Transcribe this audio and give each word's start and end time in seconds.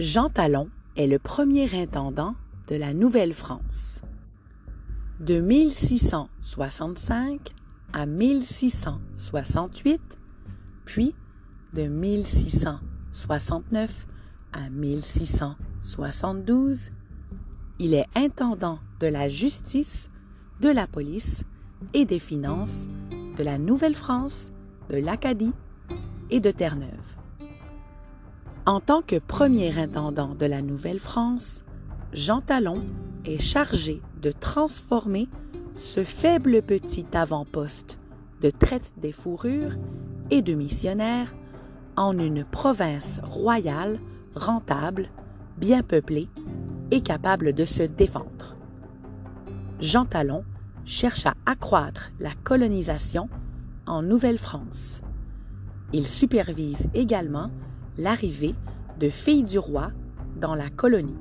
Jean 0.00 0.28
Talon 0.28 0.70
est 0.96 1.06
le 1.06 1.20
premier 1.20 1.72
intendant 1.80 2.34
de 2.66 2.74
la 2.74 2.94
Nouvelle-France. 2.94 4.02
De 5.20 5.38
1665 5.38 7.52
à 7.92 8.04
1668, 8.04 10.00
puis 10.84 11.14
de 11.74 11.84
1669 11.84 14.08
à 14.52 14.68
1672, 14.68 16.90
il 17.78 17.94
est 17.94 18.08
intendant 18.16 18.80
de 18.98 19.06
la 19.06 19.28
justice, 19.28 20.10
de 20.60 20.70
la 20.70 20.88
police 20.88 21.44
et 21.92 22.04
des 22.04 22.18
finances 22.18 22.88
de 23.38 23.44
la 23.44 23.58
Nouvelle-France, 23.58 24.50
de 24.90 24.96
l'Acadie 24.96 25.52
et 26.30 26.40
de 26.40 26.50
Terre-Neuve. 26.50 27.13
En 28.66 28.80
tant 28.80 29.02
que 29.02 29.16
premier 29.16 29.78
intendant 29.78 30.34
de 30.34 30.46
la 30.46 30.62
Nouvelle-France, 30.62 31.64
Jean 32.14 32.40
Talon 32.40 32.82
est 33.26 33.38
chargé 33.38 34.00
de 34.22 34.32
transformer 34.32 35.28
ce 35.76 36.02
faible 36.02 36.62
petit 36.62 37.04
avant-poste 37.12 37.98
de 38.40 38.48
traite 38.48 38.90
des 38.96 39.12
fourrures 39.12 39.76
et 40.30 40.40
de 40.40 40.54
missionnaires 40.54 41.34
en 41.96 42.18
une 42.18 42.42
province 42.42 43.20
royale 43.22 44.00
rentable, 44.34 45.10
bien 45.58 45.82
peuplée 45.82 46.30
et 46.90 47.02
capable 47.02 47.52
de 47.52 47.66
se 47.66 47.82
défendre. 47.82 48.56
Jean 49.78 50.06
Talon 50.06 50.42
cherche 50.86 51.26
à 51.26 51.34
accroître 51.44 52.12
la 52.18 52.32
colonisation 52.44 53.28
en 53.86 54.00
Nouvelle-France. 54.00 55.02
Il 55.92 56.06
supervise 56.06 56.88
également 56.94 57.50
l'arrivée 57.98 58.54
de 58.98 59.08
filles 59.08 59.44
du 59.44 59.58
roi 59.58 59.90
dans 60.40 60.54
la 60.54 60.70
colonie. 60.70 61.18